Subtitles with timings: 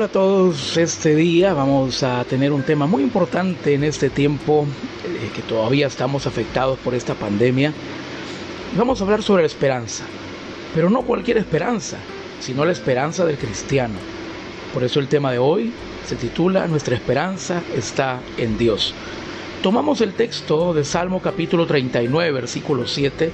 [0.00, 4.66] Hola a todos, este día vamos a tener un tema muy importante en este tiempo
[5.04, 7.74] eh, que todavía estamos afectados por esta pandemia.
[8.78, 10.04] Vamos a hablar sobre la esperanza,
[10.74, 11.98] pero no cualquier esperanza,
[12.40, 13.96] sino la esperanza del cristiano.
[14.72, 15.70] Por eso el tema de hoy
[16.06, 18.94] se titula Nuestra esperanza está en Dios.
[19.62, 23.30] Tomamos el texto de Salmo capítulo 39, versículo 7,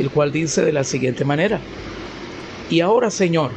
[0.00, 1.60] el cual dice de la siguiente manera,
[2.68, 3.52] Y ahora Señor,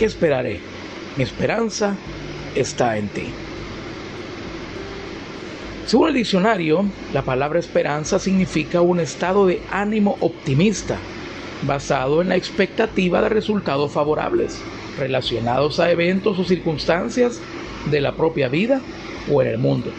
[0.00, 0.75] ¿qué esperaré?
[1.16, 1.96] Mi esperanza
[2.54, 3.24] está en ti.
[5.86, 6.84] Según el diccionario,
[7.14, 10.98] la palabra esperanza significa un estado de ánimo optimista
[11.62, 14.60] basado en la expectativa de resultados favorables
[14.98, 17.40] relacionados a eventos o circunstancias
[17.90, 18.82] de la propia vida
[19.32, 19.90] o en el mundo.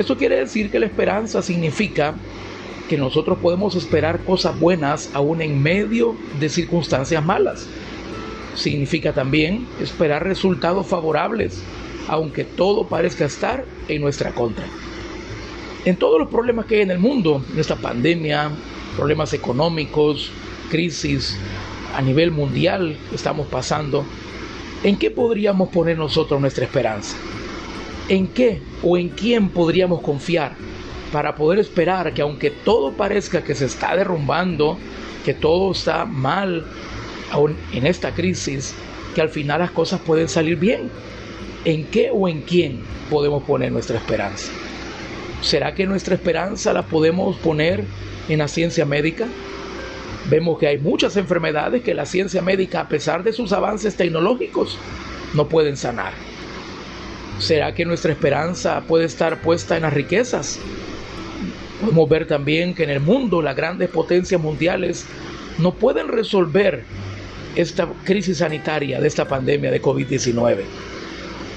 [0.00, 2.14] Esto quiere decir que la esperanza significa
[2.88, 7.68] que nosotros podemos esperar cosas buenas aún en medio de circunstancias malas
[8.54, 11.62] significa también esperar resultados favorables,
[12.08, 14.64] aunque todo parezca estar en nuestra contra.
[15.84, 18.50] En todos los problemas que hay en el mundo, en esta pandemia,
[18.96, 20.30] problemas económicos,
[20.70, 21.38] crisis
[21.96, 24.04] a nivel mundial que estamos pasando,
[24.84, 27.16] ¿en qué podríamos poner nosotros nuestra esperanza?
[28.08, 30.52] ¿En qué o en quién podríamos confiar
[31.12, 34.78] para poder esperar que aunque todo parezca que se está derrumbando,
[35.24, 36.66] que todo está mal,
[37.30, 38.74] aún en esta crisis,
[39.14, 40.90] que al final las cosas pueden salir bien.
[41.64, 44.50] ¿En qué o en quién podemos poner nuestra esperanza?
[45.42, 47.84] ¿Será que nuestra esperanza la podemos poner
[48.28, 49.26] en la ciencia médica?
[50.28, 54.78] Vemos que hay muchas enfermedades que la ciencia médica, a pesar de sus avances tecnológicos,
[55.34, 56.12] no pueden sanar.
[57.38, 60.58] ¿Será que nuestra esperanza puede estar puesta en las riquezas?
[61.80, 65.06] Podemos ver también que en el mundo las grandes potencias mundiales
[65.58, 66.84] no pueden resolver
[67.56, 70.64] esta crisis sanitaria de esta pandemia de COVID-19.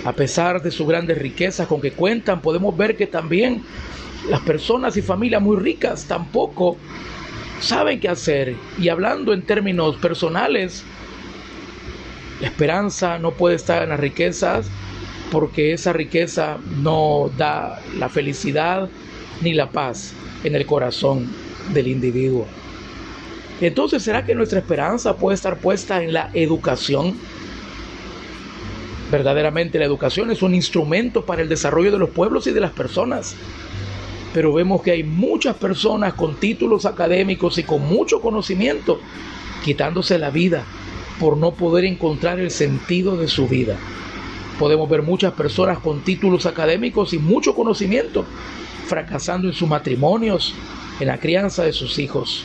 [0.06, 3.64] A pesar de sus grandes riquezas con que cuentan, podemos ver que también
[4.30, 6.78] las personas y familias muy ricas tampoco
[7.60, 8.56] saben qué hacer.
[8.80, 10.84] Y hablando en términos personales,
[12.42, 14.68] la esperanza no puede estar en las riquezas
[15.32, 18.90] porque esa riqueza no da la felicidad
[19.42, 21.30] ni la paz en el corazón
[21.74, 22.46] del individuo.
[23.68, 27.16] Entonces, ¿será que nuestra esperanza puede estar puesta en la educación?
[29.10, 32.72] Verdaderamente la educación es un instrumento para el desarrollo de los pueblos y de las
[32.72, 33.38] personas.
[34.34, 39.00] Pero vemos que hay muchas personas con títulos académicos y con mucho conocimiento
[39.64, 40.66] quitándose la vida
[41.18, 43.78] por no poder encontrar el sentido de su vida.
[44.60, 48.26] Podemos ver muchas personas con títulos académicos y mucho conocimiento
[48.88, 50.54] fracasando en sus matrimonios,
[51.00, 52.44] en la crianza de sus hijos.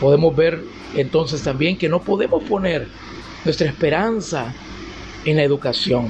[0.00, 0.64] Podemos ver
[0.96, 2.88] entonces también que no podemos poner
[3.44, 4.52] nuestra esperanza
[5.24, 6.08] en la educación.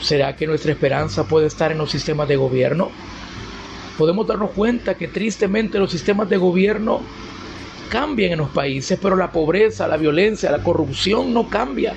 [0.00, 2.90] ¿Será que nuestra esperanza puede estar en los sistemas de gobierno?
[3.96, 7.00] Podemos darnos cuenta que tristemente los sistemas de gobierno
[7.88, 11.94] cambian en los países, pero la pobreza, la violencia, la corrupción no cambia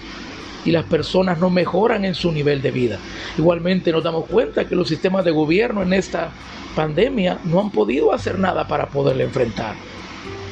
[0.64, 3.00] y las personas no mejoran en su nivel de vida.
[3.38, 6.32] Igualmente nos damos cuenta que los sistemas de gobierno en esta
[6.76, 9.76] pandemia no han podido hacer nada para poderla enfrentar.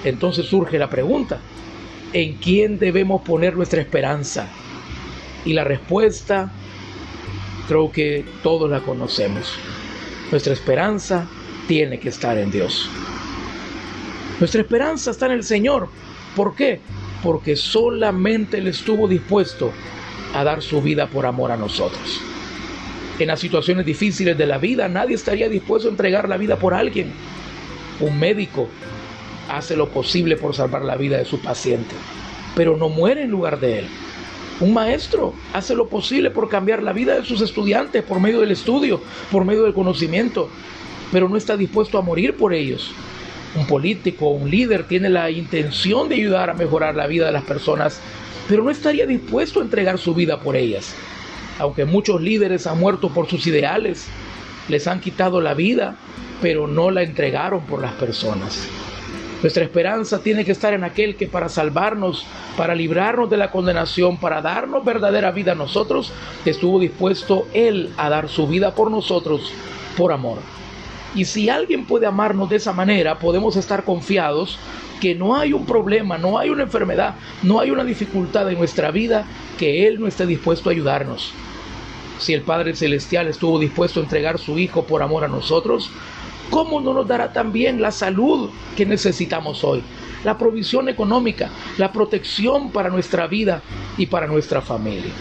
[0.03, 1.40] Entonces surge la pregunta,
[2.13, 4.47] ¿en quién debemos poner nuestra esperanza?
[5.46, 6.52] Y la respuesta
[7.68, 9.53] creo que todos la conocemos.
[10.31, 11.28] Nuestra esperanza
[11.68, 12.90] tiene que estar en Dios.
[14.40, 15.90] Nuestra esperanza está en el Señor.
[16.35, 16.79] ¿Por qué?
[17.24, 19.72] Porque solamente Él estuvo dispuesto
[20.34, 22.22] a dar su vida por amor a nosotros.
[23.19, 26.74] En las situaciones difíciles de la vida nadie estaría dispuesto a entregar la vida por
[26.74, 27.12] alguien.
[28.00, 28.69] Un médico
[29.50, 31.96] hace lo posible por salvar la vida de su paciente,
[32.56, 33.88] pero no muere en lugar de él.
[34.59, 38.52] Un maestro hace lo posible por cambiar la vida de sus estudiantes por medio del
[38.52, 40.50] estudio, por medio del conocimiento,
[41.12, 42.91] pero no está dispuesto a morir por ellos.
[43.55, 47.44] Un político, un líder tiene la intención de ayudar a mejorar la vida de las
[47.44, 48.02] personas,
[48.47, 50.96] pero no estaría dispuesto a entregar su vida por ellas.
[51.59, 54.08] Aunque muchos líderes han muerto por sus ideales,
[54.70, 55.97] les han quitado la vida,
[56.41, 58.67] pero no la entregaron por las personas.
[59.41, 62.25] Nuestra esperanza tiene que estar en aquel que para salvarnos,
[62.55, 66.11] para librarnos de la condenación, para darnos verdadera vida a nosotros,
[66.43, 69.51] estuvo dispuesto Él a dar su vida por nosotros,
[69.95, 70.39] por amor.
[71.13, 74.57] Y si alguien puede amarnos de esa manera, podemos estar confiados
[74.99, 78.89] que no hay un problema, no hay una enfermedad, no hay una dificultad en nuestra
[78.89, 79.25] vida
[79.59, 81.31] que Él no esté dispuesto a ayudarnos.
[82.17, 85.91] Si el Padre Celestial estuvo dispuesto a entregar su Hijo por amor a nosotros,
[86.49, 89.84] ¿cómo no nos dará también la salud que necesitamos hoy?
[90.23, 93.61] La provisión económica, la protección para nuestra vida
[93.97, 95.11] y para nuestra familia.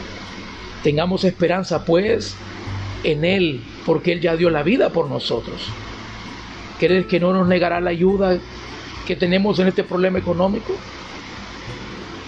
[0.83, 2.37] Tengamos esperanza pues
[3.05, 5.61] en Él, porque Él ya dio la vida por nosotros.
[6.79, 8.39] ¿Crees que no nos negará la ayuda
[9.07, 10.75] que tenemos en este problema económico?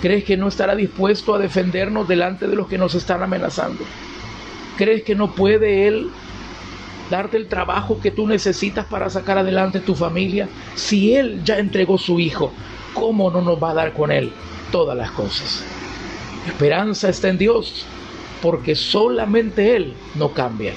[0.00, 3.85] ¿Crees que no estará dispuesto a defendernos delante de los que nos están amenazando?
[4.77, 6.11] ¿Crees que no puede Él
[7.11, 10.49] darte el trabajo que tú necesitas para sacar adelante tu familia?
[10.75, 12.53] Si Él ya entregó su Hijo,
[12.95, 14.33] ¿cómo no nos va a dar con Él
[14.71, 15.65] todas las cosas?
[16.47, 17.85] Esperanza está en Dios,
[18.41, 20.73] porque solamente Él no cambia.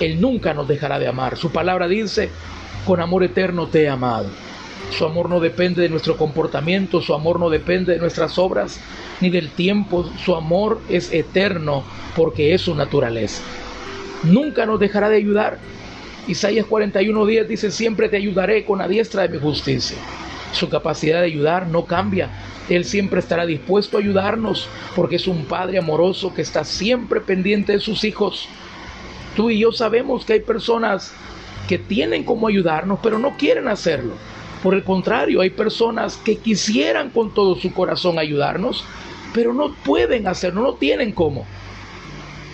[0.00, 1.36] Él nunca nos dejará de amar.
[1.36, 2.30] Su palabra dice,
[2.86, 4.28] con amor eterno te he amado.
[4.90, 8.80] Su amor no depende de nuestro comportamiento, su amor no depende de nuestras obras
[9.20, 11.82] ni del tiempo, su amor es eterno
[12.14, 13.42] porque es su naturaleza.
[14.24, 15.58] Nunca nos dejará de ayudar.
[16.26, 19.98] Isaías 41:10 dice, siempre te ayudaré con la diestra de mi justicia.
[20.52, 22.30] Su capacidad de ayudar no cambia.
[22.68, 27.72] Él siempre estará dispuesto a ayudarnos porque es un Padre amoroso que está siempre pendiente
[27.72, 28.48] de sus hijos.
[29.36, 31.12] Tú y yo sabemos que hay personas
[31.68, 34.14] que tienen como ayudarnos, pero no quieren hacerlo.
[34.62, 38.84] Por el contrario, hay personas que quisieran con todo su corazón ayudarnos,
[39.34, 41.44] pero no pueden hacerlo, no tienen cómo.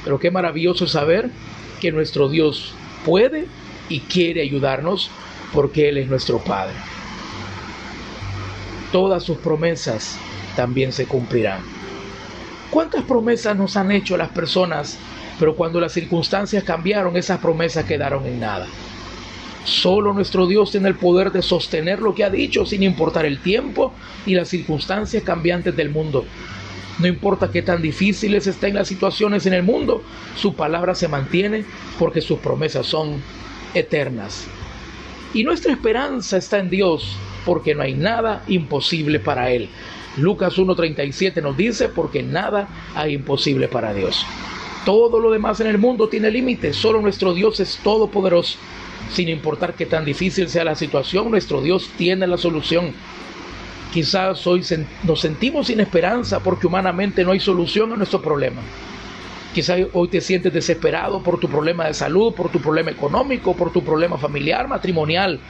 [0.03, 1.31] Pero qué maravilloso saber
[1.81, 2.75] que nuestro Dios
[3.05, 3.47] puede
[3.89, 5.11] y quiere ayudarnos
[5.53, 6.75] porque Él es nuestro Padre.
[8.93, 10.17] Todas sus promesas
[10.57, 11.61] también se cumplirán.
[12.71, 14.97] ¿Cuántas promesas nos han hecho las personas,
[15.39, 18.67] pero cuando las circunstancias cambiaron, esas promesas quedaron en nada?
[19.65, 23.41] Solo nuestro Dios tiene el poder de sostener lo que ha dicho sin importar el
[23.41, 23.93] tiempo
[24.25, 26.25] y las circunstancias cambiantes del mundo.
[27.01, 30.03] No importa qué tan difíciles estén las situaciones en el mundo,
[30.37, 31.65] su palabra se mantiene
[31.99, 33.23] porque sus promesas son
[33.75, 34.47] eternas.
[35.33, 37.17] Y nuestra esperanza está en Dios
[37.47, 39.69] porque no hay nada imposible para Él.
[40.19, 44.27] Lucas 1.37 nos dice porque nada hay imposible para Dios.
[44.85, 48.59] Todo lo demás en el mundo tiene límites, solo nuestro Dios es todopoderoso
[49.13, 52.93] sin importar qué tan difícil sea la situación, nuestro Dios tiene la solución.
[53.93, 54.65] Quizás hoy
[55.03, 58.63] nos sentimos sin esperanza porque humanamente no hay solución a nuestro problema.
[59.53, 63.73] Quizás hoy te sientes desesperado por tu problema de salud, por tu problema económico, por
[63.73, 65.41] tu problema familiar, matrimonial.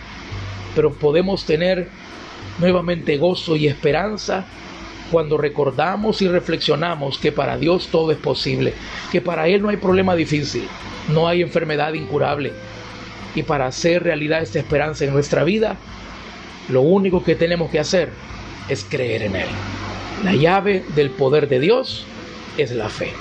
[0.75, 1.89] Pero podemos tener
[2.59, 4.47] nuevamente gozo y esperanza
[5.11, 8.73] cuando recordamos y reflexionamos que para Dios todo es posible,
[9.13, 10.67] que para Él no hay problema difícil,
[11.13, 12.53] no hay enfermedad incurable,
[13.35, 15.77] y para hacer realidad esta esperanza en nuestra vida,
[16.69, 18.11] lo único que tenemos que hacer
[18.71, 19.49] es creer en Él.
[20.25, 22.05] La llave del poder de Dios
[22.57, 23.13] es la fe.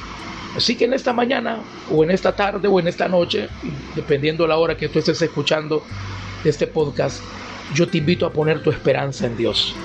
[0.55, 1.59] Así que en esta mañana,
[1.91, 3.49] o en esta tarde, o en esta noche,
[3.95, 5.83] dependiendo la hora que tú estés escuchando
[6.43, 7.21] este podcast,
[7.73, 9.75] yo te invito a poner tu esperanza en Dios.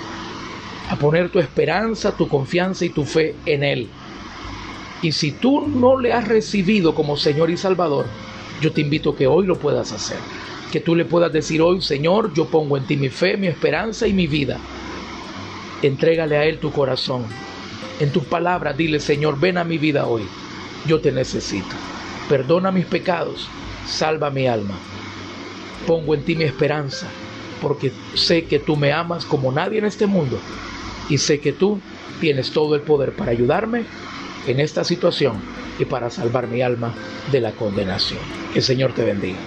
[0.89, 3.89] A poner tu esperanza, tu confianza y tu fe en Él.
[5.03, 8.07] Y si tú no le has recibido como Señor y Salvador,
[8.61, 10.19] yo te invito a que hoy lo puedas hacer.
[10.73, 14.07] Que tú le puedas decir hoy, Señor, yo pongo en ti mi fe, mi esperanza
[14.07, 14.59] y mi vida.
[15.82, 17.25] Entrégale a Él tu corazón.
[18.00, 20.23] En tus palabras dile, Señor, ven a mi vida hoy.
[20.87, 21.75] Yo te necesito.
[22.29, 23.49] Perdona mis pecados.
[23.87, 24.75] Salva mi alma.
[25.87, 27.06] Pongo en ti mi esperanza,
[27.61, 30.39] porque sé que tú me amas como nadie en este mundo.
[31.10, 31.81] Y sé que tú
[32.20, 33.84] tienes todo el poder para ayudarme
[34.46, 35.37] en esta situación
[35.79, 36.94] y para salvar mi alma
[37.31, 38.20] de la condenación.
[38.53, 39.39] Que el Señor te bendiga.